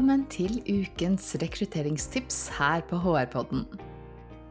Velkommen 0.00 0.22
til 0.32 0.62
ukens 0.64 1.26
rekrutteringstips 1.42 2.36
her 2.56 2.80
på 2.88 2.96
HR-podden. 3.02 3.66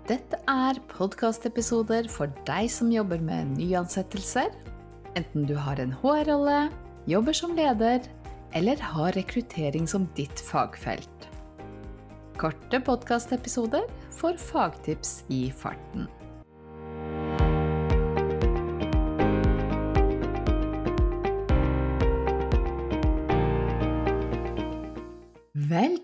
Dette 0.06 0.38
er 0.46 0.78
podkastepisoder 0.92 2.06
for 2.14 2.30
deg 2.46 2.68
som 2.70 2.92
jobber 2.94 3.18
med 3.18 3.56
nyansettelser, 3.56 4.54
enten 5.18 5.48
du 5.50 5.56
har 5.58 5.82
en 5.82 5.96
HR-rolle, 6.04 6.60
jobber 7.10 7.34
som 7.34 7.58
leder 7.58 8.06
eller 8.54 8.78
har 8.92 9.18
rekruttering 9.18 9.90
som 9.90 10.06
ditt 10.14 10.46
fagfelt. 10.52 11.26
Korte 12.38 12.78
podkastepisoder 12.86 13.90
for 14.22 14.38
fagtips 14.38 15.24
i 15.34 15.48
farten. 15.50 16.06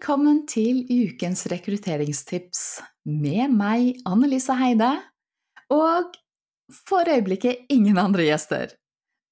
Velkommen 0.06 0.44
til 0.46 0.84
ukens 0.86 1.48
rekrutteringstips 1.50 2.60
med 3.10 3.56
meg, 3.58 4.04
Annelise 4.06 4.54
Heide, 4.54 4.92
og 5.74 6.12
for 6.78 7.10
øyeblikket 7.10 7.64
ingen 7.74 7.98
andre 7.98 8.28
gjester. 8.28 8.76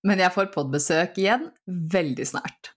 Men 0.02 0.24
jeg 0.24 0.34
får 0.34 0.50
podbesøk 0.56 1.20
igjen 1.22 1.44
veldig 1.94 2.26
snart. 2.26 2.72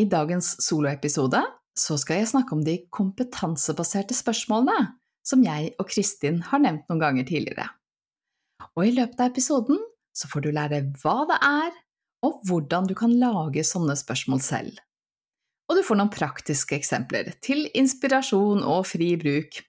I 0.00 0.06
dagens 0.08 0.54
soloepisode 0.64 1.42
så 1.76 1.98
skal 2.00 2.22
jeg 2.22 2.30
snakke 2.32 2.56
om 2.56 2.64
de 2.64 2.78
kompetansebaserte 2.88 4.16
spørsmålene 4.16 4.94
som 5.28 5.44
jeg 5.44 5.74
og 5.76 5.92
Kristin 5.92 6.40
har 6.48 6.64
nevnt 6.64 6.88
noen 6.88 7.04
ganger 7.04 7.28
tidligere. 7.28 7.68
Og 8.78 8.88
i 8.88 8.96
løpet 8.96 9.20
av 9.20 9.28
episoden 9.34 9.84
så 10.16 10.32
får 10.32 10.48
du 10.48 10.50
lære 10.56 10.80
hva 11.04 11.18
det 11.28 11.36
er, 11.52 11.70
og 12.24 12.40
hvordan 12.48 12.88
du 12.88 12.96
kan 12.96 13.12
lage 13.20 13.68
sånne 13.74 14.00
spørsmål 14.00 14.40
selv 14.48 14.84
og 15.68 15.78
du 15.78 15.82
får 15.86 15.98
noen 15.98 16.12
praktiske 16.12 16.76
eksempler 16.76 17.32
til 17.44 17.66
inspirasjon 17.76 18.64
og 18.66 18.84
fri 18.88 19.14
bruk 19.20 19.62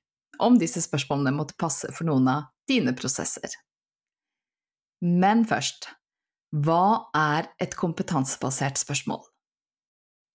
om 0.43 0.57
disse 0.59 0.83
spørsmålene 0.83 1.35
måtte 1.35 1.57
passe 1.59 1.91
for 1.95 2.07
noen 2.07 2.27
av 2.31 2.49
dine 2.67 2.91
prosesser. 2.97 3.53
Men 5.05 5.45
først, 5.47 5.87
hva 6.65 7.07
er 7.15 7.49
et 7.63 7.75
kompetansebasert 7.79 8.79
spørsmål? 8.79 9.21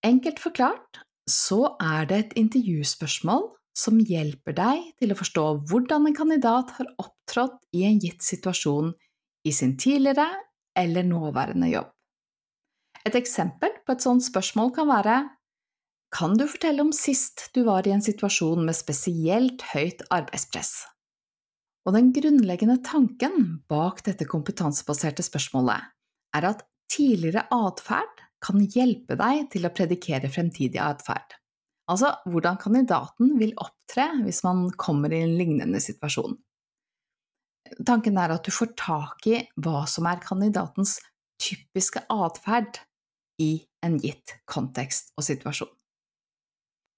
Enkelt 0.06 0.40
forklart 0.40 1.02
så 1.28 1.76
er 1.82 2.08
det 2.08 2.18
et 2.18 2.36
intervjuspørsmål 2.40 3.50
som 3.76 4.00
hjelper 4.02 4.56
deg 4.56 4.86
til 5.00 5.12
å 5.12 5.18
forstå 5.18 5.44
hvordan 5.70 6.08
en 6.08 6.16
kandidat 6.16 6.72
har 6.78 6.88
opptrådt 7.00 7.60
i 7.76 7.84
en 7.88 8.00
gitt 8.02 8.24
situasjon 8.24 8.92
i 9.46 9.52
sin 9.54 9.76
tidligere 9.80 10.26
eller 10.76 11.06
nåværende 11.06 11.70
jobb. 11.70 11.90
Et 13.06 13.16
eksempel 13.16 13.72
på 13.86 13.94
et 13.94 14.04
sånt 14.04 14.24
spørsmål 14.24 14.74
kan 14.76 14.88
være 14.90 15.20
kan 16.10 16.34
du 16.34 16.46
fortelle 16.50 16.82
om 16.82 16.92
sist 16.94 17.48
du 17.54 17.62
var 17.66 17.86
i 17.86 17.92
en 17.94 18.02
situasjon 18.02 18.64
med 18.66 18.76
spesielt 18.76 19.62
høyt 19.70 20.02
arbeidspress? 20.10 20.72
Og 21.86 21.94
den 21.96 22.10
grunnleggende 22.14 22.80
tanken 22.84 23.62
bak 23.70 24.02
dette 24.06 24.26
kompetansebaserte 24.28 25.24
spørsmålet 25.24 25.86
er 26.36 26.48
at 26.50 26.66
tidligere 26.90 27.46
atferd 27.54 28.26
kan 28.42 28.60
hjelpe 28.72 29.16
deg 29.20 29.46
til 29.52 29.66
å 29.66 29.72
predikere 29.74 30.30
fremtidig 30.32 30.80
atferd. 30.82 31.36
Altså 31.90 32.12
hvordan 32.30 32.58
kandidaten 32.60 33.34
vil 33.40 33.54
opptre 33.58 34.06
hvis 34.24 34.42
man 34.46 34.68
kommer 34.78 35.12
i 35.14 35.22
en 35.24 35.34
lignende 35.38 35.80
situasjon. 35.82 36.36
Tanken 37.86 38.18
er 38.18 38.34
at 38.34 38.46
du 38.46 38.54
får 38.54 38.74
tak 38.78 39.26
i 39.30 39.42
hva 39.62 39.84
som 39.90 40.08
er 40.10 40.22
kandidatens 40.22 40.98
typiske 41.40 42.02
atferd 42.10 42.80
i 43.42 43.52
en 43.84 43.96
gitt 44.00 44.36
kontekst 44.50 45.14
og 45.16 45.26
situasjon. 45.26 45.70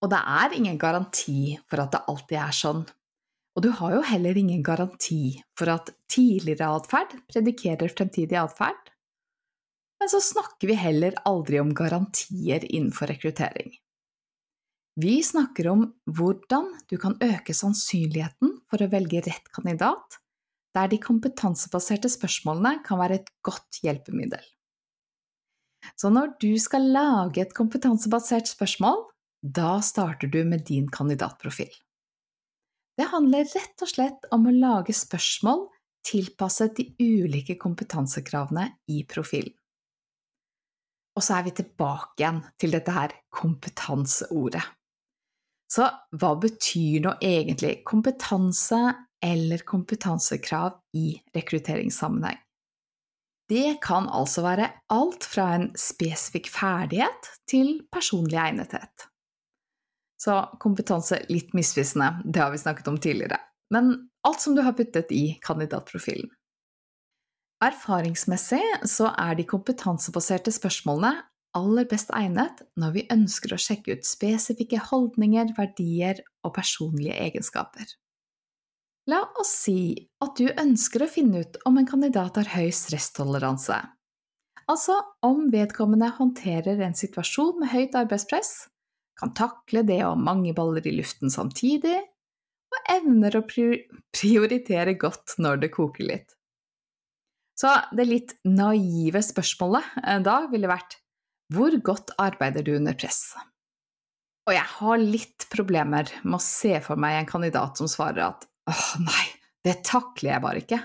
Og 0.02 0.10
det 0.10 0.18
er 0.18 0.56
ingen 0.56 0.78
garanti 0.80 1.54
for 1.70 1.84
at 1.84 1.94
det 1.94 2.02
alltid 2.10 2.38
er 2.42 2.56
sånn. 2.56 2.82
Og 3.52 3.64
du 3.64 3.68
har 3.78 3.94
jo 3.94 4.06
heller 4.08 4.38
ingen 4.38 4.62
garanti 4.64 5.36
for 5.58 5.70
at 5.70 5.92
tidligere 6.10 6.70
atferd 6.78 7.14
predikerer 7.30 7.92
fremtidig 7.92 8.38
atferd. 8.40 8.80
Men 10.00 10.10
så 10.10 10.18
snakker 10.24 10.72
vi 10.72 10.78
heller 10.80 11.18
aldri 11.28 11.60
om 11.62 11.70
garantier 11.76 12.64
innenfor 12.66 13.12
rekruttering. 13.12 13.70
Vi 14.98 15.20
snakker 15.24 15.68
om 15.70 15.84
hvordan 16.10 16.66
du 16.90 16.98
kan 17.00 17.14
øke 17.22 17.54
sannsynligheten 17.56 18.56
for 18.68 18.82
å 18.82 18.90
velge 18.92 19.22
rett 19.24 19.46
kandidat, 19.54 20.18
der 20.76 20.90
de 20.90 20.98
kompetansebaserte 21.00 22.10
spørsmålene 22.12 22.80
kan 22.84 23.00
være 23.00 23.20
et 23.20 23.30
godt 23.46 23.78
hjelpemiddel. 23.84 24.42
Så 25.96 26.10
når 26.12 26.34
du 26.42 26.50
skal 26.60 26.90
lage 26.92 27.40
et 27.42 27.54
kompetansebasert 27.56 28.50
spørsmål, 28.50 29.00
da 29.42 29.82
starter 29.82 30.30
du 30.30 30.44
med 30.44 30.64
din 30.64 30.88
kandidatprofil. 30.90 31.70
Det 32.96 33.08
handler 33.10 33.48
rett 33.48 33.82
og 33.82 33.88
slett 33.90 34.28
om 34.34 34.46
å 34.46 34.54
lage 34.54 34.94
spørsmål 34.94 35.66
tilpasset 36.06 36.76
de 36.76 36.86
ulike 37.00 37.56
kompetansekravene 37.60 38.68
i 38.92 39.02
profilen. 39.08 39.54
Og 41.12 41.24
så 41.24 41.36
er 41.38 41.46
vi 41.48 41.56
tilbake 41.58 42.22
igjen 42.22 42.40
til 42.60 42.72
dette 42.72 42.92
her 42.94 43.12
kompetanseordet. 43.36 44.62
Så 45.72 45.88
hva 46.20 46.32
betyr 46.40 47.02
nå 47.04 47.16
egentlig 47.24 47.80
kompetanse 47.88 48.80
eller 49.24 49.64
kompetansekrav 49.68 50.78
i 50.96 51.14
rekrutteringssammenheng? 51.36 52.40
Det 53.52 53.78
kan 53.84 54.08
altså 54.08 54.44
være 54.46 54.70
alt 54.94 55.24
fra 55.28 55.50
en 55.58 55.70
spesifikk 55.76 56.48
ferdighet 56.52 57.32
til 57.48 57.82
personlig 57.92 58.38
egnethet. 58.40 59.11
Så 60.22 60.36
kompetanse 60.62 61.18
litt 61.32 61.50
misvisende, 61.56 62.20
det 62.24 62.42
har 62.42 62.52
vi 62.52 62.60
snakket 62.62 62.88
om 62.92 62.98
tidligere. 63.00 63.40
Men 63.74 63.94
alt 64.22 64.40
som 64.40 64.54
du 64.54 64.62
har 64.62 64.76
puttet 64.78 65.10
i 65.10 65.38
kandidatprofilen. 65.42 66.30
Erfaringsmessig 67.62 68.62
så 68.90 69.10
er 69.18 69.36
de 69.38 69.46
kompetansebaserte 69.46 70.52
spørsmålene 70.54 71.14
aller 71.58 71.86
best 71.90 72.10
egnet 72.16 72.62
når 72.80 72.94
vi 72.96 73.08
ønsker 73.12 73.54
å 73.54 73.60
sjekke 73.60 73.96
ut 73.96 74.06
spesifikke 74.08 74.80
holdninger, 74.90 75.52
verdier 75.58 76.22
og 76.46 76.54
personlige 76.56 77.18
egenskaper. 77.22 77.86
La 79.10 79.24
oss 79.40 79.50
si 79.64 80.06
at 80.22 80.38
du 80.38 80.46
ønsker 80.48 81.04
å 81.04 81.10
finne 81.10 81.42
ut 81.42 81.58
om 81.68 81.78
en 81.78 81.88
kandidat 81.88 82.38
har 82.38 82.50
høy 82.54 82.70
stresstoleranse, 82.74 83.78
altså 84.70 85.00
om 85.26 85.48
vedkommende 85.52 86.12
håndterer 86.18 86.78
en 86.86 86.94
situasjon 86.96 87.58
med 87.60 87.72
høyt 87.74 87.98
arbeidspress, 87.98 88.52
kan 89.22 89.34
takle 89.38 89.84
det 89.86 90.00
å 90.02 90.12
ha 90.12 90.18
mange 90.18 90.54
baller 90.56 90.84
i 90.88 90.96
luften 90.96 91.30
samtidig, 91.30 92.00
og 92.72 92.88
evner 92.90 93.36
å 93.36 93.44
prioritere 93.46 94.96
godt 94.98 95.36
når 95.42 95.62
det 95.62 95.72
koker 95.74 96.08
litt. 96.08 96.34
Så 97.58 97.70
det 97.94 98.08
litt 98.08 98.32
naive 98.48 99.20
spørsmålet 99.22 99.98
eh, 100.02 100.20
da 100.24 100.46
ville 100.50 100.70
vært 100.70 100.96
hvor 101.52 101.74
godt 101.84 102.14
arbeider 102.22 102.64
du 102.64 102.72
under 102.78 102.96
press? 102.96 103.34
Og 104.48 104.54
jeg 104.56 104.66
har 104.78 104.98
litt 104.98 105.46
problemer 105.52 106.08
med 106.24 106.38
å 106.38 106.42
se 106.42 106.78
for 106.82 106.98
meg 106.98 107.20
en 107.20 107.28
kandidat 107.28 107.78
som 107.78 107.90
svarer 107.90 108.24
at 108.30 108.48
åh, 108.72 108.88
nei, 109.04 109.26
det 109.62 109.82
takler 109.86 110.32
jeg 110.32 110.44
bare 110.48 110.64
ikke. 110.64 110.80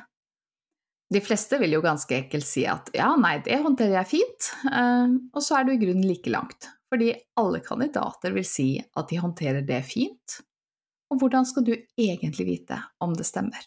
De 1.15 1.23
fleste 1.23 1.57
vil 1.61 1.77
jo 1.77 1.81
ganske 1.81 2.13
enkelt 2.19 2.45
si 2.45 2.67
at 2.67 2.91
ja, 2.93 3.13
nei, 3.17 3.37
det 3.47 3.61
håndterer 3.63 4.01
jeg 4.01 4.11
fint, 4.11 4.51
eh, 4.69 5.15
og 5.31 5.41
så 5.41 5.61
er 5.61 5.65
du 5.65 5.73
i 5.73 5.81
grunnen 5.81 6.05
like 6.05 6.35
langt 6.35 6.69
fordi 6.91 7.13
alle 7.39 7.61
kandidater 7.63 8.35
vil 8.35 8.45
si 8.47 8.69
at 8.79 9.09
de 9.09 9.19
håndterer 9.21 9.65
det 9.67 9.81
fint, 9.87 10.37
og 11.11 11.21
hvordan 11.21 11.47
skal 11.47 11.65
du 11.67 11.73
egentlig 11.75 12.47
vite 12.47 12.79
om 13.03 13.15
det 13.15 13.27
stemmer? 13.27 13.63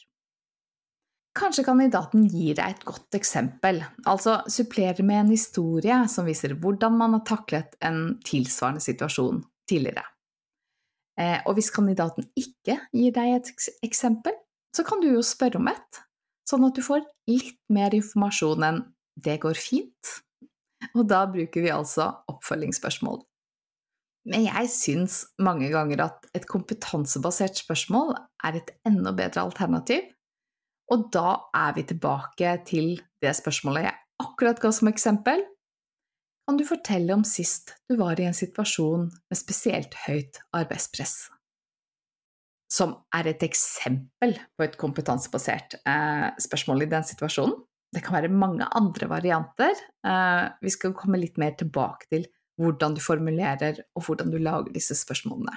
Kanskje 1.36 1.62
kandidaten 1.64 2.24
gir 2.26 2.56
deg 2.58 2.74
et 2.74 2.84
godt 2.84 3.14
eksempel, 3.14 3.78
altså 4.08 4.40
supplerer 4.50 5.04
med 5.06 5.22
en 5.22 5.34
historie 5.34 6.00
som 6.10 6.26
viser 6.26 6.56
hvordan 6.58 6.96
man 6.98 7.14
har 7.16 7.22
taklet 7.28 7.76
en 7.86 8.16
tilsvarende 8.26 8.82
situasjon 8.82 9.44
tidligere. 9.70 10.02
Eh, 11.20 11.38
og 11.46 11.54
hvis 11.56 11.70
kandidaten 11.74 12.26
ikke 12.38 12.80
gir 12.90 13.14
deg 13.14 13.36
et 13.36 13.52
eksempel, 13.86 14.34
så 14.74 14.82
kan 14.86 15.02
du 15.02 15.10
jo 15.12 15.22
spørre 15.26 15.60
om 15.60 15.70
et, 15.70 16.02
sånn 16.48 16.66
at 16.66 16.74
du 16.74 16.82
får 16.82 17.04
litt 17.30 17.60
mer 17.70 17.94
informasjon 17.94 18.66
enn 18.66 18.82
'det 19.20 19.38
går 19.42 19.54
fint', 19.54 20.10
og 20.96 21.04
da 21.10 21.24
bruker 21.30 21.64
vi 21.64 21.72
altså 21.74 22.08
oppfølgingsspørsmål. 22.30 23.20
Men 24.30 24.44
jeg 24.44 24.68
syns 24.72 25.22
mange 25.40 25.70
ganger 25.72 26.04
at 26.04 26.26
et 26.36 26.46
kompetansebasert 26.48 27.62
spørsmål 27.62 28.12
er 28.44 28.58
et 28.58 28.74
enda 28.86 29.14
bedre 29.16 29.46
alternativ, 29.46 30.10
og 30.92 31.08
da 31.14 31.38
er 31.56 31.72
vi 31.76 31.86
tilbake 31.88 32.52
til 32.68 32.98
det 33.22 33.32
spørsmålet 33.38 33.86
jeg 33.86 33.96
akkurat 34.20 34.60
ga 34.60 34.72
som 34.74 34.90
eksempel. 34.90 35.44
Kan 36.48 36.58
du 36.58 36.66
fortelle 36.66 37.14
om 37.14 37.24
sist 37.24 37.76
du 37.88 37.96
var 38.00 38.20
i 38.20 38.26
en 38.26 38.36
situasjon 38.36 39.06
med 39.06 39.38
spesielt 39.38 39.94
høyt 40.06 40.40
arbeidspress? 40.56 41.30
Som 42.70 42.96
er 43.14 43.30
et 43.30 43.42
eksempel 43.46 44.36
på 44.58 44.66
et 44.66 44.76
kompetansebasert 44.78 45.78
eh, 45.80 46.28
spørsmål 46.42 46.84
i 46.84 46.90
den 46.90 47.06
situasjonen. 47.06 47.56
Det 47.90 48.02
kan 48.04 48.14
være 48.20 48.30
mange 48.30 48.66
andre 48.78 49.08
varianter. 49.10 49.74
Eh, 50.06 50.44
vi 50.62 50.70
skal 50.70 50.94
komme 50.94 51.18
litt 51.18 51.40
mer 51.42 51.56
tilbake 51.58 52.06
til 52.12 52.28
hvordan 52.60 52.94
du 52.94 53.00
formulerer 53.02 53.80
og 53.96 54.06
hvordan 54.06 54.30
du 54.30 54.38
lager 54.38 54.72
disse 54.74 54.94
spørsmålene. 54.98 55.56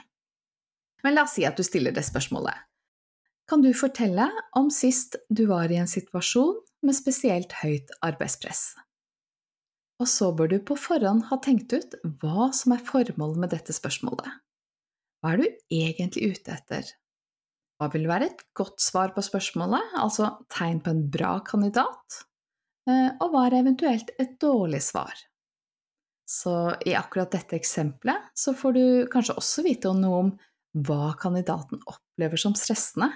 Men 1.04 1.18
la 1.18 1.26
oss 1.28 1.36
si 1.38 1.46
at 1.46 1.60
du 1.60 1.66
stiller 1.68 1.94
det 1.94 2.06
spørsmålet. 2.08 2.56
Kan 3.50 3.62
du 3.62 3.74
fortelle 3.76 4.30
om 4.56 4.70
sist 4.72 5.18
du 5.30 5.46
var 5.50 5.72
i 5.72 5.78
en 5.82 5.90
situasjon 5.90 6.62
med 6.88 6.96
spesielt 6.96 7.52
høyt 7.60 7.92
arbeidspress? 8.06 8.72
Og 10.02 10.10
så 10.10 10.32
bør 10.36 10.50
du 10.56 10.58
på 10.64 10.78
forhånd 10.80 11.28
ha 11.30 11.38
tenkt 11.44 11.76
ut 11.76 11.98
hva 12.24 12.50
som 12.56 12.74
er 12.76 12.86
formålet 12.88 13.44
med 13.44 13.54
dette 13.54 13.76
spørsmålet. 13.76 14.32
Hva 15.22 15.36
er 15.36 15.44
du 15.44 15.46
egentlig 15.76 16.34
ute 16.34 16.56
etter? 16.56 16.88
Hva 17.84 17.90
vil 17.92 18.06
være 18.08 18.30
et 18.30 18.42
godt 18.56 18.80
svar 18.80 19.12
på 19.12 19.20
spørsmålet, 19.26 19.98
altså 20.00 20.30
tegn 20.54 20.78
på 20.80 20.94
en 20.94 21.02
bra 21.12 21.34
kandidat? 21.44 22.22
Eh, 22.88 23.10
og 23.20 23.34
hva 23.34 23.42
er 23.50 23.58
eventuelt 23.58 24.14
et 24.16 24.38
dårlig 24.40 24.80
svar? 24.86 25.12
Så 26.24 26.54
i 26.88 26.94
akkurat 26.96 27.34
dette 27.36 27.58
eksempelet 27.58 28.32
så 28.40 28.54
får 28.56 28.78
du 28.78 28.86
kanskje 29.12 29.36
også 29.36 29.66
vite 29.68 29.92
noe 29.98 30.22
om 30.22 30.32
hva 30.88 31.12
kandidaten 31.20 31.84
opplever 31.84 32.40
som 32.40 32.56
stressende. 32.56 33.12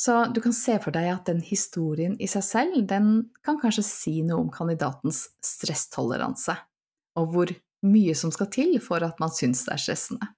Så 0.00 0.18
du 0.34 0.42
kan 0.42 0.56
se 0.56 0.74
for 0.82 0.90
deg 0.96 1.12
at 1.12 1.30
den 1.30 1.38
historien 1.46 2.18
i 2.18 2.26
seg 2.30 2.42
selv, 2.48 2.82
den 2.90 3.30
kan 3.46 3.62
kanskje 3.62 3.86
si 3.86 4.16
noe 4.26 4.48
om 4.48 4.50
kandidatens 4.50 5.28
stresstoleranse, 5.46 6.58
og 7.22 7.30
hvor 7.36 7.54
mye 7.86 8.18
som 8.18 8.34
skal 8.34 8.50
til 8.50 8.74
for 8.82 9.06
at 9.06 9.22
man 9.22 9.30
syns 9.30 9.62
det 9.68 9.76
er 9.76 9.86
stressende. 9.86 10.32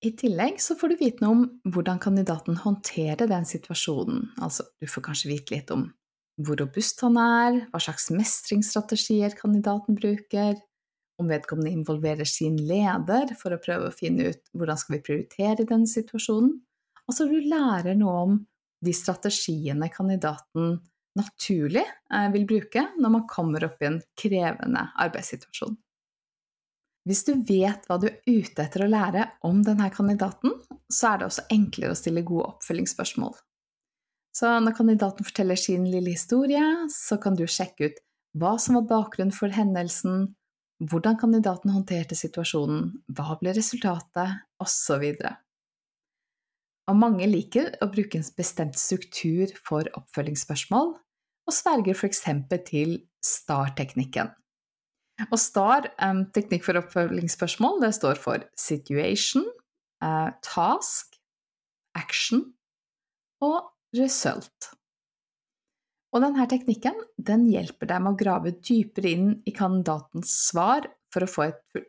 I 0.00 0.14
tillegg 0.16 0.60
så 0.64 0.74
får 0.80 0.92
du 0.92 1.00
vite 1.00 1.24
noe 1.24 1.34
om 1.34 1.72
hvordan 1.74 1.98
kandidaten 2.00 2.56
håndterer 2.56 3.28
den 3.28 3.44
situasjonen, 3.44 4.30
altså 4.40 4.64
du 4.80 4.88
får 4.88 5.10
kanskje 5.10 5.32
vite 5.34 5.54
litt 5.54 5.72
om 5.74 5.90
hvor 6.40 6.56
robust 6.56 7.02
han 7.04 7.18
er, 7.20 7.58
hva 7.68 7.80
slags 7.84 8.08
mestringsstrategier 8.14 9.36
kandidaten 9.36 9.98
bruker, 9.98 10.56
om 11.20 11.28
vedkommende 11.28 11.74
involverer 11.74 12.24
sin 12.24 12.56
leder 12.64 13.34
for 13.36 13.52
å 13.52 13.60
prøve 13.60 13.90
å 13.90 13.92
finne 13.92 14.30
ut 14.32 14.40
hvordan 14.56 14.80
skal 14.80 14.96
vi 14.96 15.02
prioritere 15.04 15.66
i 15.66 15.68
denne 15.68 15.90
situasjonen. 15.90 16.54
Altså 17.04 17.26
du 17.28 17.36
lærer 17.44 17.98
noe 17.98 18.22
om 18.24 18.38
de 18.80 18.94
strategiene 18.96 19.90
kandidaten 19.92 20.78
naturlig 21.18 21.84
eh, 21.84 22.28
vil 22.32 22.46
bruke 22.48 22.86
når 22.96 23.14
man 23.18 23.26
kommer 23.28 23.66
opp 23.68 23.82
i 23.82 23.90
en 23.90 24.00
krevende 24.16 24.86
arbeidssituasjon. 25.04 25.76
Hvis 27.08 27.22
du 27.24 27.32
vet 27.48 27.86
hva 27.88 27.96
du 28.00 28.10
er 28.10 28.18
ute 28.28 28.64
etter 28.64 28.84
å 28.84 28.90
lære 28.90 29.24
om 29.46 29.62
denne 29.64 29.88
kandidaten, 29.92 30.52
så 30.92 31.12
er 31.12 31.20
det 31.20 31.30
også 31.30 31.46
enklere 31.54 31.94
å 31.94 31.98
stille 31.98 32.24
gode 32.26 32.50
oppfølgingsspørsmål. 32.54 33.32
Så 34.36 34.50
når 34.62 34.76
kandidaten 34.76 35.26
forteller 35.26 35.58
sin 35.58 35.88
lille 35.90 36.12
historie, 36.12 36.62
så 36.92 37.18
kan 37.22 37.38
du 37.38 37.46
sjekke 37.50 37.90
ut 37.90 38.02
hva 38.38 38.54
som 38.62 38.76
var 38.78 38.86
bakgrunnen 38.90 39.34
for 39.34 39.50
hendelsen, 39.50 40.28
hvordan 40.80 41.18
kandidaten 41.20 41.72
håndterte 41.74 42.16
situasjonen, 42.16 42.92
hva 43.16 43.36
ble 43.40 43.54
resultatet, 43.56 44.44
osv. 44.62 45.04
Og 46.90 46.98
mange 46.98 47.26
liker 47.28 47.74
å 47.82 47.90
bruke 47.90 48.20
en 48.20 48.28
bestemt 48.36 48.78
struktur 48.78 49.50
for 49.66 49.88
oppfølgingsspørsmål, 49.98 50.94
og 51.48 51.56
sverger 51.56 51.96
f.eks. 51.96 52.22
til 52.68 53.00
STAR-teknikken. 53.24 54.30
Og 55.28 55.38
STAR, 55.40 55.90
um, 56.00 56.24
teknikk 56.34 56.64
for 56.64 56.80
oppfølgingsspørsmål, 56.80 57.80
det 57.84 57.92
står 57.98 58.20
for 58.20 58.44
situation, 58.58 59.44
uh, 60.04 60.30
task, 60.46 61.18
action 61.98 62.46
og 63.44 63.72
result. 63.96 64.70
Og 66.10 66.24
denne 66.24 66.46
teknikken 66.50 66.96
den 67.22 67.46
hjelper 67.50 67.90
deg 67.90 68.02
med 68.02 68.14
å 68.14 68.18
grave 68.18 68.54
dypere 68.58 69.12
inn 69.14 69.28
i 69.46 69.54
kandidatens 69.54 70.32
svar 70.48 70.88
for 71.14 71.26
å, 71.26 71.46
et, 71.46 71.84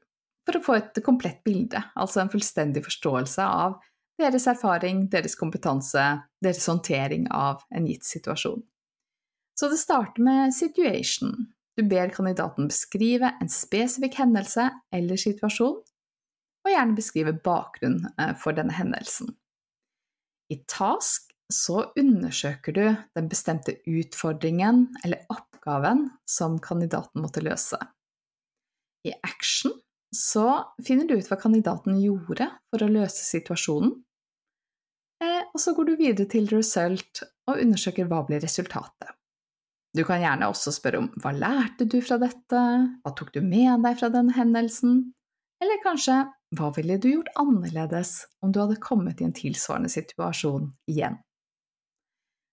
for 0.46 0.58
å 0.58 0.66
få 0.66 0.78
et 0.78 1.00
komplett 1.06 1.42
bilde, 1.46 1.82
altså 1.96 2.22
en 2.22 2.34
fullstendig 2.34 2.84
forståelse 2.86 3.46
av 3.46 3.80
deres 4.22 4.46
erfaring, 4.50 5.08
deres 5.10 5.34
kompetanse, 5.40 6.04
deres 6.44 6.68
håndtering 6.70 7.26
av 7.34 7.64
en 7.74 7.88
gitt 7.90 8.06
situasjon. 8.06 8.62
Så 9.58 9.70
det 9.72 9.82
starter 9.82 10.24
med 10.26 10.54
situation. 10.54 11.34
Du 11.80 11.86
ber 11.88 12.12
kandidaten 12.12 12.68
beskrive 12.68 13.32
en 13.42 13.50
spesifikk 13.50 14.18
hendelse 14.20 14.68
eller 14.94 15.20
situasjon, 15.20 15.78
og 16.62 16.70
gjerne 16.70 16.98
beskrive 16.98 17.34
bakgrunnen 17.46 18.10
eh, 18.20 18.34
for 18.38 18.58
denne 18.58 18.76
hendelsen. 18.76 19.32
I 20.52 20.60
task 20.70 21.32
så 21.52 21.86
undersøker 22.00 22.76
du 22.76 22.84
den 23.16 23.30
bestemte 23.32 23.78
utfordringen 23.88 24.86
eller 25.04 25.24
oppgaven 25.32 26.10
som 26.30 26.60
kandidaten 26.64 27.24
måtte 27.24 27.44
løse. 27.44 27.80
I 29.08 29.16
action 29.24 29.74
så 30.16 30.62
finner 30.86 31.08
du 31.08 31.16
ut 31.16 31.30
hva 31.32 31.40
kandidaten 31.40 31.96
gjorde 32.04 32.50
for 32.70 32.84
å 32.84 32.92
løse 32.92 33.24
situasjonen, 33.24 33.96
eh, 35.24 35.42
og 35.48 35.60
så 35.64 35.74
går 35.78 35.88
du 35.88 35.96
videre 35.96 36.28
til 36.30 36.52
result 36.52 37.24
og 37.48 37.58
undersøker 37.58 38.12
hva 38.12 38.22
blir 38.28 38.44
resultatet. 38.44 39.16
Du 39.98 40.04
kan 40.08 40.22
gjerne 40.24 40.48
også 40.48 40.72
spørre 40.72 41.02
om 41.02 41.10
hva 41.20 41.34
lærte 41.36 41.88
du 41.90 41.98
fra 42.04 42.18
dette, 42.22 42.60
hva 43.04 43.12
tok 43.18 43.34
du 43.36 43.42
med 43.44 43.84
deg 43.84 43.98
fra 44.00 44.08
denne 44.14 44.36
hendelsen, 44.36 45.02
eller 45.62 45.82
kanskje 45.84 46.22
hva 46.58 46.70
ville 46.76 46.98
du 47.00 47.10
gjort 47.12 47.32
annerledes 47.40 48.14
om 48.44 48.52
du 48.52 48.62
hadde 48.64 48.80
kommet 48.84 49.22
i 49.22 49.28
en 49.28 49.36
tilsvarende 49.36 49.92
situasjon 49.92 50.72
igjen? 50.92 51.20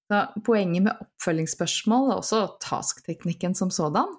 Så 0.09 0.23
poenget 0.45 0.87
med 0.87 1.03
oppfølgingsspørsmål, 1.05 2.13
og 2.13 2.23
også 2.23 2.43
task-teknikken 2.65 3.55
som 3.59 3.73
sådan, 3.75 4.15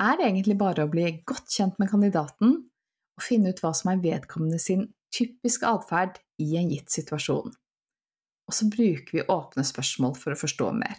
er 0.00 0.22
egentlig 0.22 0.56
bare 0.58 0.86
å 0.86 0.90
bli 0.90 1.04
godt 1.28 1.50
kjent 1.52 1.78
med 1.80 1.90
kandidaten 1.90 2.54
og 3.18 3.24
finne 3.26 3.52
ut 3.52 3.60
hva 3.62 3.74
som 3.74 3.92
er 3.92 4.02
vedkommende 4.02 4.60
sin 4.62 4.86
typiske 5.14 5.66
atferd 5.66 6.20
i 6.40 6.54
en 6.60 6.70
gitt 6.70 6.94
situasjon. 6.94 7.50
Og 8.48 8.56
så 8.56 8.68
bruker 8.72 9.18
vi 9.18 9.26
åpne 9.26 9.64
spørsmål 9.66 10.14
for 10.16 10.32
å 10.32 10.40
forstå 10.40 10.70
mer. 10.78 10.96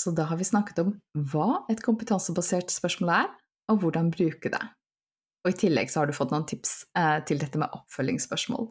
Så 0.00 0.10
da 0.10 0.26
har 0.26 0.40
vi 0.40 0.46
snakket 0.46 0.80
om 0.82 0.94
hva 1.32 1.64
et 1.70 1.82
kompetansebasert 1.84 2.72
spørsmål 2.74 3.12
er, 3.14 3.28
og 3.70 3.82
hvordan 3.82 4.10
bruke 4.12 4.50
det. 4.52 4.62
Og 5.44 5.52
i 5.52 5.58
tillegg 5.60 5.92
så 5.92 6.02
har 6.02 6.08
du 6.08 6.16
fått 6.16 6.32
noen 6.32 6.46
tips 6.48 6.72
eh, 6.98 7.20
til 7.28 7.40
dette 7.40 7.60
med 7.60 7.72
oppfølgingsspørsmål. 7.76 8.70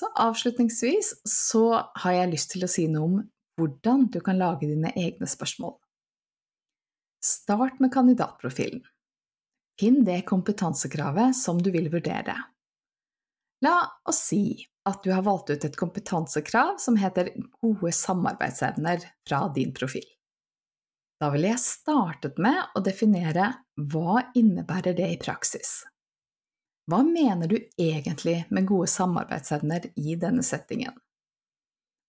Så 0.00 0.08
avslutningsvis 0.16 1.12
så 1.28 1.64
har 2.02 2.16
jeg 2.16 2.32
lyst 2.32 2.54
til 2.54 2.64
å 2.64 2.70
si 2.70 2.86
noe 2.88 3.06
om 3.06 3.18
hvordan 3.60 4.06
du 4.12 4.20
kan 4.24 4.40
lage 4.40 4.68
dine 4.70 4.92
egne 4.96 5.28
spørsmål. 5.28 5.74
Start 7.20 7.82
med 7.84 7.92
kandidatprofilen. 7.92 8.80
Finn 9.80 10.00
det 10.04 10.22
kompetansekravet 10.28 11.36
som 11.36 11.60
du 11.60 11.68
vil 11.72 11.90
vurdere. 11.92 12.36
La 13.64 13.76
oss 14.08 14.22
si 14.30 14.44
at 14.88 15.02
du 15.04 15.10
har 15.12 15.26
valgt 15.26 15.50
ut 15.50 15.64
et 15.64 15.76
kompetansekrav 15.76 16.78
som 16.80 16.96
heter 16.96 17.32
gode 17.60 17.92
samarbeidsevner 17.92 19.04
fra 19.28 19.42
din 19.54 19.74
profil. 19.76 20.06
Da 21.20 21.28
ville 21.34 21.50
jeg 21.52 21.60
startet 21.60 22.38
med 22.40 22.72
å 22.76 22.80
definere 22.84 23.50
hva 23.92 24.22
innebærer 24.38 24.96
det 24.96 25.08
i 25.12 25.18
praksis. 25.20 25.82
Hva 26.88 27.02
mener 27.04 27.50
du 27.50 27.58
egentlig 27.78 28.40
med 28.48 28.66
gode 28.66 28.88
samarbeidsevner 28.90 29.90
i 30.00 30.16
denne 30.18 30.42
settingen? 30.46 30.96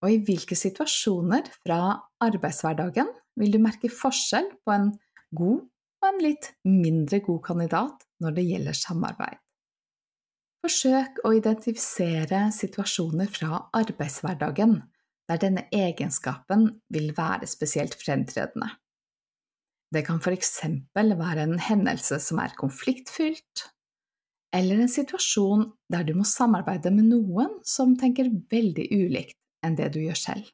Og 0.02 0.16
i 0.16 0.22
hvilke 0.26 0.56
situasjoner 0.58 1.52
fra 1.60 1.82
arbeidshverdagen 2.24 3.12
vil 3.38 3.54
du 3.54 3.60
merke 3.62 3.92
forskjell 3.94 4.48
på 4.64 4.74
en 4.74 4.90
god 5.38 5.60
og 6.02 6.08
en 6.08 6.24
litt 6.24 6.54
mindre 6.66 7.20
god 7.22 7.44
kandidat 7.46 8.08
når 8.24 8.40
det 8.40 8.48
gjelder 8.48 8.80
samarbeid? 8.80 9.38
Forsøk 10.62 11.24
å 11.26 11.32
identifisere 11.34 12.44
situasjoner 12.54 13.30
fra 13.34 13.64
arbeidshverdagen 13.74 14.76
der 15.32 15.40
denne 15.42 15.64
egenskapen 15.74 16.68
vil 16.94 17.10
være 17.18 17.50
spesielt 17.50 17.96
fremtredende. 17.98 18.70
Det 19.92 20.06
kan 20.08 20.22
eksempel 20.22 21.16
være 21.20 21.48
en 21.48 21.58
hendelse 21.60 22.20
som 22.24 22.40
er 22.40 22.54
konfliktfylt, 22.60 23.66
eller 24.56 24.84
en 24.84 24.92
situasjon 24.92 25.66
der 25.92 26.06
du 26.08 26.14
må 26.16 26.28
samarbeide 26.28 26.92
med 26.94 27.10
noen 27.10 27.58
som 27.68 27.98
tenker 28.00 28.30
veldig 28.52 28.88
ulikt 28.92 29.38
enn 29.66 29.76
det 29.80 29.90
du 29.96 30.02
gjør 30.04 30.20
selv. 30.20 30.46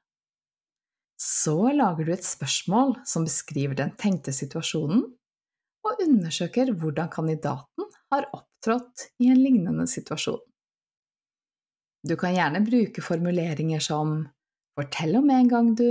Så 1.18 1.74
lager 1.74 2.06
du 2.06 2.14
et 2.14 2.26
spørsmål 2.26 3.00
som 3.10 3.26
beskriver 3.26 3.76
den 3.78 3.94
tenkte 3.98 4.34
situasjonen, 4.34 5.04
og 5.88 6.02
undersøker 6.04 6.72
hvordan 6.78 7.10
kandidaten 7.10 7.88
har 8.14 8.30
opptrådt 8.36 9.10
i 9.24 9.32
en 9.32 9.42
lignende 9.42 9.88
situasjon. 9.90 10.42
Du 12.08 12.16
kan 12.20 12.36
gjerne 12.36 12.64
bruke 12.64 13.04
formuleringer 13.04 13.82
som 13.84 14.22
fortell 14.78 15.18
om 15.20 15.30
en 15.34 15.50
gang 15.52 15.74
du, 15.76 15.90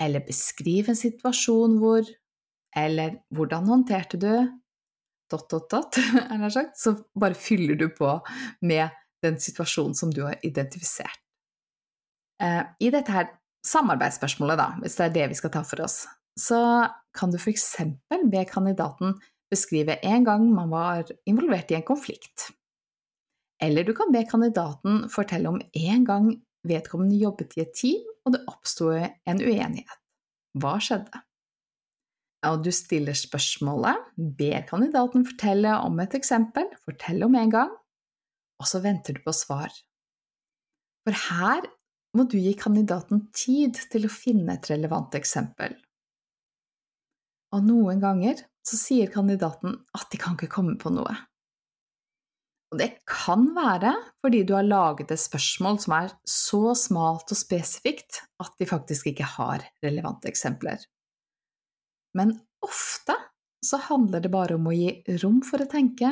eller 0.00 0.24
beskriv 0.24 0.88
en 0.88 0.98
situasjon 0.98 1.76
hvor, 1.82 2.06
eller 2.76 3.18
hvordan 3.34 3.68
håndterte 3.68 4.20
du, 4.22 4.32
dot, 5.30 5.48
dot, 5.50 5.68
dot, 5.70 5.98
er 6.30 6.40
det 6.40 6.52
sagt, 6.54 6.78
så 6.80 6.94
bare 7.18 7.38
fyller 7.38 7.78
du 7.78 7.88
på 7.92 8.12
med 8.62 8.94
den 9.24 9.40
situasjonen 9.42 9.96
som 9.98 10.12
du 10.14 10.22
har 10.28 10.38
identifisert. 10.46 11.20
Eh, 12.42 12.62
I 12.80 12.92
dette 12.92 13.12
her 13.12 13.32
samarbeidsspørsmålet, 13.66 14.60
da, 14.60 14.68
hvis 14.82 14.98
det 14.98 15.08
er 15.08 15.14
det 15.14 15.30
vi 15.32 15.38
skal 15.40 15.52
ta 15.56 15.64
for 15.66 15.82
oss, 15.82 16.04
så 16.38 16.60
kan 17.16 17.32
du 17.32 17.38
f.eks. 17.40 17.72
be 18.30 18.44
kandidaten 18.48 19.16
beskrive 19.52 19.98
en 20.02 20.24
gang 20.26 20.46
man 20.52 20.72
var 20.72 21.12
involvert 21.28 21.70
i 21.70 21.78
en 21.78 21.86
konflikt. 21.86 22.50
Eller 23.62 23.86
du 23.86 23.94
kan 23.96 24.12
be 24.12 24.24
kandidaten 24.28 25.06
fortelle 25.12 25.48
om 25.48 25.60
en 25.60 26.04
gang 26.04 26.32
vedkommende 26.66 27.16
jobbet 27.20 27.56
i 27.56 27.62
et 27.64 27.72
team, 27.78 28.02
og 28.26 28.34
det 28.34 28.42
oppsto 28.50 28.90
en 28.92 29.40
uenighet. 29.40 30.02
Hva 30.58 30.76
skjedde? 30.82 31.22
Og 32.46 32.62
du 32.62 32.70
stiller 32.74 33.16
spørsmålet, 33.16 34.10
ber 34.16 34.66
kandidaten 34.68 35.24
fortelle 35.26 35.72
om 35.82 35.98
et 36.02 36.14
eksempel, 36.18 36.68
fortelle 36.84 37.26
om 37.26 37.34
en 37.38 37.52
gang, 37.52 37.72
og 38.60 38.68
så 38.68 38.80
venter 38.84 39.16
du 39.16 39.22
på 39.24 39.34
svar. 39.34 39.72
For 41.06 41.16
her 41.30 41.66
må 42.16 42.26
du 42.30 42.38
gi 42.40 42.52
kandidaten 42.58 43.26
tid 43.36 43.78
til 43.92 44.06
å 44.06 44.12
finne 44.12 44.56
et 44.56 44.68
relevant 44.72 45.14
eksempel. 45.18 45.74
Og 47.54 47.64
noen 47.66 48.00
ganger 48.02 48.42
så 48.66 48.78
sier 48.78 49.10
kandidaten 49.12 49.78
at 49.94 50.10
de 50.10 50.20
kan 50.20 50.36
ikke 50.36 50.50
komme 50.56 50.76
på 50.80 50.90
noe. 50.94 51.14
Og 52.74 52.80
det 52.80 52.88
kan 53.06 53.46
være 53.54 53.92
fordi 54.24 54.42
du 54.46 54.56
har 54.56 54.66
laget 54.66 55.12
et 55.14 55.22
spørsmål 55.22 55.78
som 55.84 55.94
er 56.00 56.14
så 56.28 56.74
smalt 56.78 57.30
og 57.30 57.38
spesifikt 57.38 58.24
at 58.42 58.56
de 58.58 58.66
faktisk 58.66 59.12
ikke 59.12 59.28
har 59.36 59.64
relevante 59.84 60.28
eksempler. 60.30 60.82
Men 62.18 62.34
ofte 62.64 63.14
så 63.64 63.78
handler 63.86 64.24
det 64.24 64.32
bare 64.34 64.58
om 64.58 64.66
å 64.66 64.74
gi 64.74 64.90
rom 65.22 65.38
for 65.46 65.62
å 65.62 65.70
tenke 65.70 66.10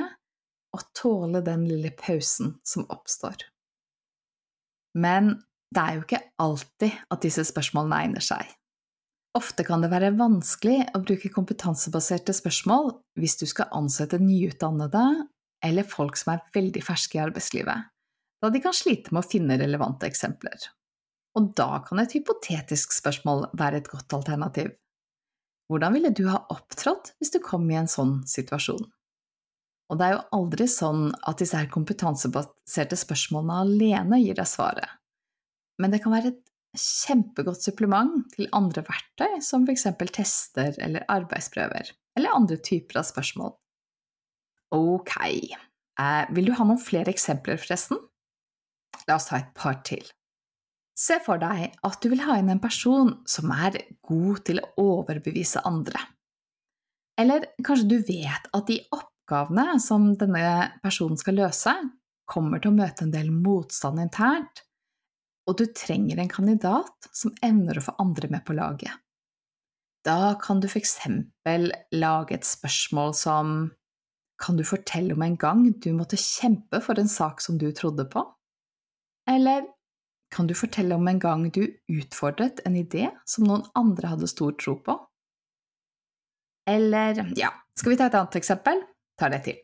og 0.74 0.86
tåle 0.96 1.42
den 1.46 1.66
lille 1.68 1.90
pausen 1.98 2.56
som 2.66 2.86
oppstår. 2.90 3.44
Men 4.94 5.34
det 5.74 5.82
er 5.82 5.96
jo 5.96 6.04
ikke 6.04 6.22
alltid 6.42 7.00
at 7.10 7.22
disse 7.24 7.44
spørsmålene 7.50 8.00
egner 8.06 8.24
seg. 8.24 8.46
Ofte 9.34 9.64
kan 9.66 9.82
det 9.82 9.90
være 9.90 10.12
vanskelig 10.14 10.84
å 10.94 11.00
bruke 11.02 11.30
kompetansebaserte 11.34 12.34
spørsmål 12.36 12.92
hvis 13.18 13.34
du 13.40 13.48
skal 13.50 13.72
ansette 13.74 14.20
nyutdannede 14.22 15.02
eller 15.64 15.88
folk 15.90 16.18
som 16.20 16.36
er 16.36 16.44
veldig 16.54 16.82
ferske 16.84 17.18
i 17.18 17.22
arbeidslivet, 17.24 17.90
da 18.42 18.50
de 18.52 18.60
kan 18.62 18.76
slite 18.76 19.10
med 19.10 19.24
å 19.24 19.26
finne 19.26 19.58
relevante 19.58 20.06
eksempler. 20.06 20.68
Og 21.34 21.50
da 21.58 21.80
kan 21.82 21.98
et 21.98 22.14
hypotetisk 22.14 22.94
spørsmål 22.94 23.48
være 23.58 23.80
et 23.80 23.90
godt 23.90 24.14
alternativ. 24.14 24.70
Hvordan 25.66 25.96
ville 25.96 26.12
du 26.14 26.28
ha 26.28 26.44
opptrådt 26.52 27.14
hvis 27.18 27.34
du 27.34 27.40
kom 27.42 27.66
i 27.72 27.78
en 27.80 27.90
sånn 27.90 28.20
situasjon? 28.28 28.84
Og 29.90 29.98
det 29.98 30.06
er 30.06 30.14
jo 30.14 30.24
aldri 30.38 30.68
sånn 30.70 31.08
at 31.26 31.42
disse 31.42 31.58
kompetansebaserte 31.74 32.98
spørsmålene 33.00 33.60
alene 33.64 34.20
gir 34.22 34.38
deg 34.38 34.48
svaret, 34.48 35.00
men 35.82 35.90
det 35.90 36.04
kan 36.04 36.14
være 36.14 36.36
et 36.36 36.53
kjempegodt 36.78 37.62
supplement 37.64 38.24
til 38.34 38.48
andre 38.56 38.84
verktøy, 38.86 39.40
som 39.44 39.66
f.eks. 39.66 39.86
tester 40.14 40.74
eller 40.82 41.06
arbeidsprøver, 41.12 41.92
eller 42.18 42.34
andre 42.36 42.58
typer 42.62 43.00
av 43.00 43.08
spørsmål. 43.08 43.54
Ok, 44.74 45.14
eh, 45.22 46.24
vil 46.34 46.50
du 46.50 46.56
ha 46.58 46.66
noen 46.66 46.82
flere 46.82 47.14
eksempler, 47.14 47.60
forresten? 47.62 48.00
La 49.08 49.18
oss 49.18 49.30
ta 49.30 49.38
et 49.40 49.54
par 49.56 49.80
til. 49.86 50.04
Se 50.94 51.18
for 51.24 51.40
deg 51.42 51.74
at 51.82 52.02
du 52.02 52.10
vil 52.12 52.22
ha 52.22 52.36
inn 52.38 52.52
en 52.52 52.62
person 52.62 53.16
som 53.26 53.50
er 53.54 53.80
god 54.06 54.44
til 54.46 54.60
å 54.62 54.68
overbevise 55.00 55.64
andre. 55.66 55.98
Eller 57.18 57.48
kanskje 57.66 57.90
du 57.90 57.98
vet 58.06 58.46
at 58.54 58.68
de 58.70 58.80
oppgavene 58.94 59.78
som 59.82 60.12
denne 60.18 60.70
personen 60.82 61.18
skal 61.18 61.38
løse, 61.42 61.74
kommer 62.30 62.62
til 62.62 62.72
å 62.72 62.78
møte 62.78 63.04
en 63.04 63.12
del 63.14 63.30
motstand 63.34 64.00
internt, 64.02 64.64
og 65.48 65.58
du 65.60 65.64
trenger 65.76 66.20
en 66.20 66.30
kandidat 66.30 67.08
som 67.12 67.34
evner 67.44 67.78
å 67.78 67.84
få 67.84 67.96
andre 68.02 68.30
med 68.32 68.44
på 68.46 68.56
laget. 68.56 68.92
Da 70.04 70.34
kan 70.40 70.60
du 70.60 70.68
eksempel 70.68 71.70
lage 71.92 72.36
et 72.36 72.48
spørsmål 72.48 73.14
som 73.16 73.72
Kan 74.42 74.56
du 74.58 74.64
fortelle 74.66 75.14
om 75.14 75.22
en 75.22 75.36
gang 75.38 75.60
du 75.78 75.92
måtte 75.94 76.18
kjempe 76.18 76.80
for 76.82 76.98
en 76.98 77.08
sak 77.08 77.40
som 77.40 77.54
du 77.56 77.68
trodde 77.72 78.04
på? 78.10 78.24
Eller 79.30 79.62
kan 80.34 80.48
du 80.48 80.54
fortelle 80.58 80.96
om 80.98 81.06
en 81.08 81.20
gang 81.22 81.44
du 81.54 81.62
utfordret 81.88 82.58
en 82.66 82.74
idé 82.76 83.12
som 83.24 83.46
noen 83.46 83.62
andre 83.78 84.10
hadde 84.10 84.28
stor 84.28 84.56
tro 84.58 84.74
på? 84.82 84.96
Eller, 86.66 87.22
ja, 87.38 87.52
skal 87.78 87.94
vi 87.94 88.00
ta 88.00 88.08
et 88.10 88.18
annet 88.18 88.40
eksempel? 88.40 88.82
Tar 89.20 89.30
det 89.30 89.44
til. 89.46 89.62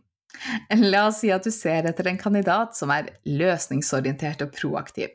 La 0.93 1.09
oss 1.09 1.19
si 1.25 1.33
at 1.35 1.45
du 1.45 1.51
ser 1.51 1.91
etter 1.91 2.07
en 2.07 2.21
kandidat 2.21 2.79
som 2.79 2.95
er 2.95 3.11
løsningsorientert 3.27 4.47
og 4.47 4.55
proaktiv. 4.55 5.11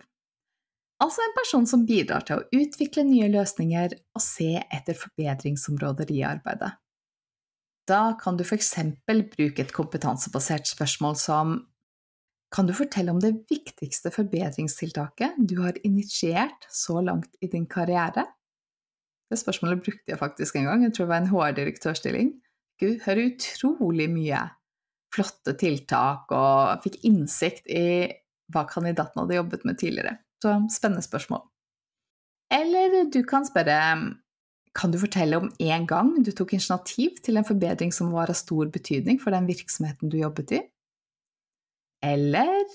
Altså 1.03 1.21
en 1.25 1.35
person 1.35 1.65
som 1.67 1.83
bidrar 1.87 2.23
til 2.27 2.39
å 2.39 2.61
utvikle 2.61 3.03
nye 3.03 3.27
løsninger 3.33 3.97
og 4.15 4.23
se 4.23 4.53
etter 4.63 4.95
forbedringsområder 4.95 6.11
i 6.15 6.21
arbeidet. 6.23 6.71
Da 7.85 8.15
kan 8.17 8.37
du 8.39 8.45
f.eks. 8.45 8.71
bruke 9.05 9.61
et 9.61 9.73
kompetansebasert 9.75 10.69
spørsmål 10.71 11.17
som 11.21 11.57
Kan 12.55 12.69
du 12.69 12.73
fortelle 12.77 13.11
om 13.11 13.19
det 13.19 13.33
viktigste 13.49 14.11
forbedringstiltaket 14.13 15.35
du 15.49 15.57
har 15.59 15.75
initiert 15.83 16.67
så 16.71 17.01
langt 17.01 17.33
i 17.41 17.49
din 17.51 17.65
karriere? 17.67 18.23
Det 19.27 19.39
spørsmålet 19.41 19.81
brukte 19.83 20.13
jeg 20.13 20.19
faktisk 20.19 20.55
en 20.55 20.69
gang, 20.69 20.83
jeg 20.85 20.93
tror 20.93 21.05
det 21.05 21.09
var 21.09 21.23
en 21.23 21.31
HR-direktørstilling. 21.33 22.29
Du 22.79 22.99
hører 23.03 23.33
utrolig 23.33 24.07
mye 24.13 24.43
flotte 25.15 25.55
tiltak 25.59 26.31
og 26.35 26.85
fikk 26.85 27.01
innsikt 27.09 27.67
i 27.67 28.07
hva 28.53 28.65
kandidaten 28.69 29.23
hadde 29.23 29.39
jobbet 29.39 29.65
med 29.65 29.79
tidligere. 29.81 30.15
Så 30.43 30.53
spennende 30.73 31.05
spørsmål. 31.05 31.43
Eller 32.53 33.09
du 33.09 33.23
kan 33.27 33.47
spørre 33.47 33.79
kan 34.75 34.91
du 34.91 34.99
fortelle 34.99 35.37
om 35.39 35.47
en 35.59 35.85
gang 35.87 36.09
du 36.23 36.33
tok 36.35 36.57
initiativ 36.57 37.21
til 37.23 37.39
en 37.39 37.47
forbedring 37.47 37.93
som 37.95 38.11
var 38.11 38.31
av 38.31 38.35
stor 38.35 38.67
betydning 38.73 39.21
for 39.21 39.31
den 39.31 39.47
virksomheten 39.47 40.11
du 40.11 40.17
jobbet 40.19 40.51
i? 40.57 40.59
Eller 42.03 42.65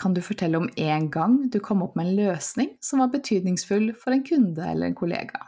kan 0.00 0.16
du 0.16 0.22
fortelle 0.24 0.58
om 0.58 0.66
en 0.76 1.06
gang 1.14 1.36
du 1.52 1.60
kom 1.62 1.84
opp 1.86 1.94
med 1.96 2.10
en 2.10 2.18
løsning 2.18 2.72
som 2.82 3.04
var 3.04 3.12
betydningsfull 3.12 3.92
for 3.94 4.16
en 4.16 4.24
kunde 4.26 4.66
eller 4.66 4.90
en 4.90 4.98
kollega? 4.98 5.46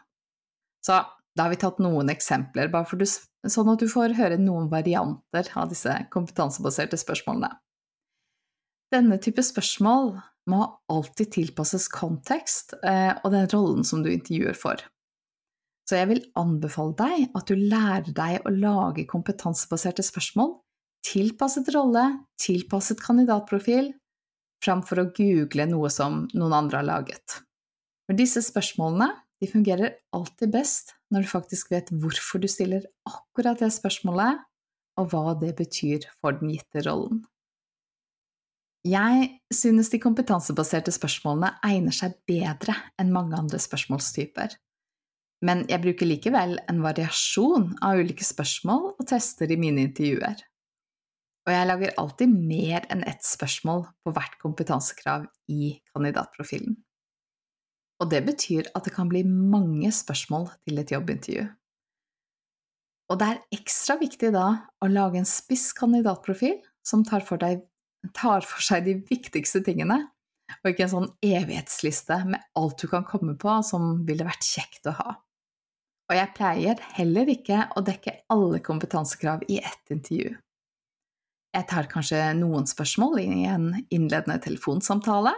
Så 0.87 1.01
da 1.35 1.47
har 1.47 1.51
vi 1.51 1.59
tatt 1.59 1.81
noen 1.83 2.13
eksempler, 2.13 2.71
bare 2.71 2.99
du, 3.01 3.07
sånn 3.09 3.73
at 3.73 3.83
du 3.83 3.89
får 3.91 4.15
høre 4.15 4.39
noen 4.39 4.69
varianter 4.71 5.51
av 5.59 5.73
disse 5.73 5.97
kompetansebaserte 6.15 7.01
spørsmålene. 7.01 7.51
Denne 8.95 9.19
type 9.19 9.43
spørsmål 9.43 10.13
må 10.51 10.65
alltid 10.93 11.33
tilpasses 11.39 11.87
kontekst 11.93 12.77
eh, 12.83 13.15
og 13.23 13.33
den 13.33 13.49
rollen 13.53 13.87
som 13.87 14.03
du 14.05 14.11
intervjuer 14.13 14.57
for. 14.59 14.83
Så 15.89 15.99
jeg 15.99 16.09
vil 16.11 16.23
anbefale 16.41 16.97
deg 16.97 17.37
at 17.37 17.51
du 17.51 17.61
lærer 17.61 18.13
deg 18.17 18.47
å 18.49 18.53
lage 18.53 19.05
kompetansebaserte 19.09 20.05
spørsmål, 20.05 20.55
tilpasset 21.05 21.69
rolle, 21.75 22.07
tilpasset 22.41 23.03
kandidatprofil, 23.05 23.93
framfor 24.65 25.03
å 25.03 25.11
google 25.17 25.69
noe 25.69 25.91
som 25.93 26.25
noen 26.33 26.57
andre 26.57 26.81
har 26.81 26.89
laget. 26.89 27.41
For 28.09 28.17
disse 28.17 28.41
spørsmålene 28.45 29.11
de 29.43 29.51
fungerer 29.51 29.99
alltid 30.17 30.53
best 30.55 30.95
når 31.13 31.25
du 31.25 31.31
faktisk 31.31 31.73
vet 31.75 31.93
hvorfor 31.93 32.41
du 32.41 32.49
stiller 32.49 32.87
akkurat 33.09 33.61
det 33.61 33.73
spørsmålet, 33.75 34.41
og 35.01 35.11
hva 35.11 35.35
det 35.41 35.57
betyr 35.59 36.07
for 36.23 36.37
den 36.39 36.53
gitte 36.55 36.85
rollen. 36.87 37.25
Jeg 38.85 39.29
synes 39.49 39.89
de 39.89 40.01
kompetansebaserte 40.03 40.93
spørsmålene 40.93 41.55
egner 41.65 41.95
seg 41.97 42.19
bedre 42.29 42.75
enn 43.01 43.15
mange 43.15 43.39
andre 43.39 43.61
spørsmålstyper. 43.63 44.53
Men 45.45 45.65
jeg 45.69 45.81
bruker 45.85 46.09
likevel 46.09 46.59
en 46.69 46.83
variasjon 46.85 47.71
av 47.85 48.01
ulike 48.01 48.25
spørsmål 48.25 48.91
og 48.93 49.07
tester 49.09 49.49
i 49.49 49.59
mine 49.61 49.87
intervjuer. 49.89 50.37
Og 51.45 51.53
jeg 51.53 51.69
lager 51.69 51.97
alltid 52.01 52.37
mer 52.37 52.87
enn 52.93 53.05
ett 53.09 53.25
spørsmål 53.25 53.85
på 54.05 54.13
hvert 54.17 54.39
kompetansekrav 54.41 55.27
i 55.53 55.75
kandidatprofilen. 55.93 56.79
Og 58.01 58.11
det 58.13 58.25
betyr 58.27 58.69
at 58.77 58.85
det 58.85 58.95
kan 58.97 59.09
bli 59.09 59.25
mange 59.25 59.93
spørsmål 59.93 60.51
til 60.65 60.81
et 60.81 60.93
jobbintervju. 60.93 61.45
Og 63.13 63.21
det 63.21 63.29
er 63.29 63.45
ekstra 63.53 63.99
viktig 64.01 64.33
da 64.35 64.49
å 64.81 64.89
lage 64.89 65.21
en 65.21 65.29
spiss 65.29 65.71
kandidatprofil 65.77 66.59
som 66.85 67.05
tar 67.05 67.25
for 67.25 67.41
deg 67.41 67.65
tar 68.13 68.45
for 68.47 68.65
seg 68.65 68.85
de 68.89 68.99
viktigste 69.09 69.63
tingene, 69.65 70.01
og 70.61 70.71
ikke 70.71 70.85
en 70.87 70.93
sånn 70.93 71.11
evighetsliste 71.25 72.19
med 72.29 72.43
alt 72.59 72.83
du 72.83 72.89
kan 72.91 73.07
komme 73.09 73.37
på 73.41 73.55
som 73.67 74.05
ville 74.09 74.27
vært 74.27 74.45
kjekt 74.45 74.91
å 74.91 74.97
ha. 74.99 75.15
Og 76.11 76.19
jeg 76.19 76.35
pleier 76.37 76.83
heller 76.99 77.31
ikke 77.33 77.63
å 77.79 77.83
dekke 77.85 78.19
alle 78.33 78.61
kompetansekrav 78.65 79.47
i 79.49 79.63
ett 79.65 79.95
intervju. 79.95 80.35
Jeg 81.55 81.69
tar 81.71 81.89
kanskje 81.89 82.21
noen 82.37 82.67
spørsmål 82.69 83.21
i 83.23 83.45
en 83.49 83.69
innledende 83.95 84.37
telefonsamtale, 84.43 85.33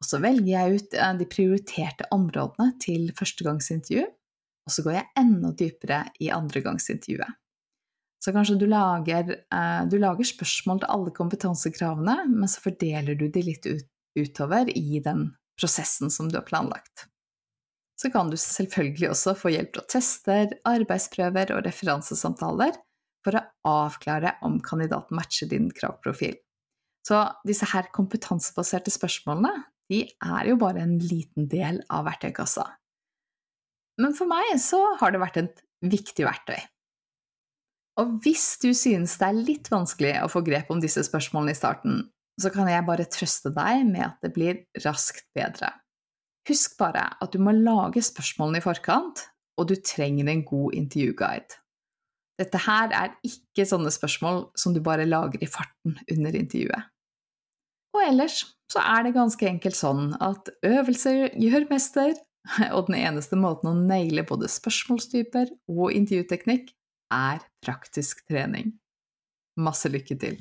og 0.00 0.08
så 0.08 0.20
velger 0.22 0.50
jeg 0.52 0.78
ut 0.78 0.96
eh, 0.98 1.14
de 1.20 1.26
prioriterte 1.30 2.08
områdene 2.14 2.74
til 2.82 3.08
førstegangsintervju, 3.18 4.04
og 4.64 4.72
så 4.72 4.84
går 4.84 4.96
jeg 4.96 5.10
enda 5.20 5.50
dypere 5.58 6.00
i 6.22 6.30
andregangsintervjuet. 6.32 7.40
Så 8.24 8.32
kanskje 8.32 8.56
du 8.56 8.64
lager, 8.70 9.34
eh, 9.52 9.82
du 9.90 9.98
lager, 10.00 10.24
spørsmål 10.24 10.80
til 10.80 10.92
alle 10.94 11.10
kompetansekravene, 11.12 12.14
men 12.30 12.48
så 12.48 12.62
fordeler 12.64 13.18
du 13.20 13.26
de 13.28 13.42
litt 13.44 13.66
ut, 13.68 13.84
utover 14.16 14.70
i 14.72 15.00
den 15.04 15.26
prosessen 15.60 16.10
som 16.10 16.30
du 16.30 16.38
har 16.38 16.46
planlagt. 16.48 17.08
Så 18.00 18.10
kan 18.10 18.30
du 18.30 18.38
selvfølgelig 18.40 19.10
også 19.12 19.36
få 19.38 19.52
hjelp 19.52 19.76
til 19.76 19.86
tester, 19.92 20.56
arbeidsprøver 20.64 21.52
og 21.54 21.62
referansesamtaler 21.66 22.74
for 23.24 23.38
å 23.38 23.44
avklare 23.68 24.34
om 24.44 24.58
kandidaten 24.64 25.16
matcher 25.16 25.50
din 25.52 25.68
kravprofil. 25.72 26.36
Så 27.04 27.20
disse 27.46 27.68
her 27.74 27.90
kompetansebaserte 27.92 28.92
spørsmålene 28.92 29.52
de 29.92 30.06
er 30.08 30.48
jo 30.48 30.56
bare 30.60 30.80
en 30.80 30.96
liten 30.98 31.48
del 31.52 31.82
av 31.92 32.06
verktøykassa. 32.08 32.64
Men 34.00 34.16
for 34.16 34.30
meg 34.30 34.56
så 34.58 34.80
har 35.00 35.12
det 35.12 35.20
vært 35.20 35.42
et 35.42 35.60
viktig 35.84 36.24
verktøy. 36.24 36.56
Og 38.00 38.18
hvis 38.24 38.56
du 38.62 38.72
synes 38.74 39.14
det 39.20 39.26
er 39.28 39.44
litt 39.46 39.70
vanskelig 39.70 40.16
å 40.24 40.30
få 40.30 40.42
grep 40.46 40.72
om 40.74 40.80
disse 40.82 41.04
spørsmålene 41.06 41.54
i 41.54 41.58
starten, 41.58 42.00
så 42.40 42.50
kan 42.50 42.66
jeg 42.66 42.86
bare 42.88 43.06
trøste 43.06 43.52
deg 43.54 43.84
med 43.86 44.08
at 44.08 44.16
det 44.24 44.32
blir 44.34 44.64
raskt 44.82 45.28
bedre. 45.36 45.70
Husk 46.48 46.74
bare 46.80 47.06
at 47.22 47.32
du 47.32 47.38
må 47.40 47.54
lage 47.54 48.02
spørsmålene 48.04 48.58
i 48.60 48.64
forkant, 48.64 49.22
og 49.54 49.70
du 49.70 49.76
trenger 49.78 50.28
en 50.28 50.42
god 50.44 50.74
intervjuguide. 50.74 51.60
Dette 52.40 52.58
her 52.64 52.90
er 52.90 53.14
ikke 53.22 53.66
sånne 53.68 53.92
spørsmål 53.94 54.48
som 54.58 54.74
du 54.74 54.82
bare 54.82 55.06
lager 55.06 55.38
i 55.44 55.48
farten 55.48 55.94
under 56.10 56.34
intervjuet. 56.34 56.90
Og 57.94 58.02
ellers 58.02 58.40
så 58.72 58.82
er 58.82 59.06
det 59.06 59.14
ganske 59.14 59.46
enkelt 59.46 59.78
sånn 59.78 60.16
at 60.18 60.50
øvelser 60.66 61.28
gjør 61.38 61.68
mester, 61.70 62.16
og 62.74 62.90
den 62.90 62.98
eneste 62.98 63.38
måten 63.38 63.70
å 63.70 63.78
naile 63.78 64.26
både 64.26 64.50
spørsmålstyper 64.50 65.54
og 65.70 65.94
intervjuteknikk 65.94 66.74
er 67.12 67.44
praktisk 67.64 68.24
trening. 68.30 68.72
Masse 69.60 69.90
lykke 69.92 70.16
til! 70.18 70.40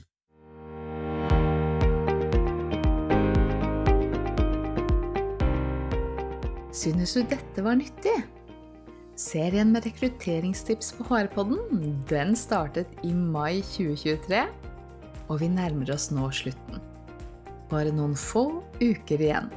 Synes 6.73 7.13
du 7.13 7.21
dette 7.29 7.63
var 7.63 7.77
nyttig? 7.77 8.15
Serien 9.19 9.69
med 9.71 9.85
rekrutteringstips 9.85 10.89
på 10.97 11.05
HR-podden 11.05 11.59
den 12.09 12.33
startet 12.35 12.89
i 13.05 13.13
mai 13.13 13.61
2023, 13.61 14.41
og 15.29 15.37
vi 15.43 15.51
nærmer 15.53 15.93
oss 15.93 16.09
nå 16.11 16.31
slutten. 16.33 16.81
Bare 17.69 17.93
noen 17.93 18.17
få 18.17 18.47
uker 18.81 19.21
igjen. 19.21 19.53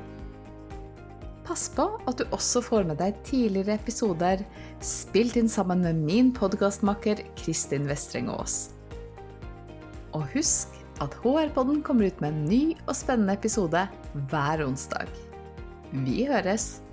Pass 1.47 1.69
på 1.71 1.85
at 2.11 2.19
du 2.19 2.25
også 2.35 2.61
får 2.65 2.89
med 2.89 2.99
deg 2.99 3.19
tidligere 3.27 3.77
episoder 3.79 4.41
spilt 4.83 5.37
inn 5.39 5.51
sammen 5.51 5.85
med 5.87 6.01
min 6.09 6.33
podkastmakker 6.35 7.23
Kristin 7.39 7.87
Vestreng 7.87 8.33
Aas. 8.35 8.73
Og 10.17 10.27
husk 10.33 10.75
at 11.05 11.15
HR-podden 11.23 11.85
kommer 11.87 12.11
ut 12.11 12.25
med 12.25 12.33
en 12.33 12.49
ny 12.49 12.63
og 12.89 12.97
spennende 12.99 13.37
episode 13.39 13.85
hver 14.33 14.65
onsdag. 14.67 15.13
Vi 15.93 16.25
høres! 16.27 16.86